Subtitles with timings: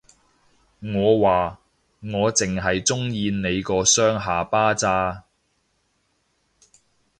[0.81, 1.59] 我話，
[1.99, 5.25] 我剩係鍾意你個雙下巴咋